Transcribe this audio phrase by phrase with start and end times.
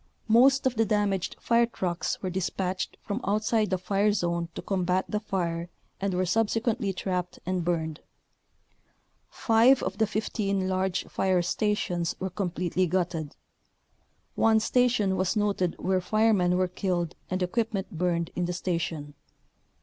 [0.27, 4.61] Most of the damaged fire trucks were dis patched from outside the fire zone to
[4.63, 7.99] combat the fire and were subsequently trapped and burned.
[9.29, 13.35] Five of the 15 large fire stations were completely gutted.
[14.33, 19.13] One station was noted where firemen were killed and equipment burned in the station.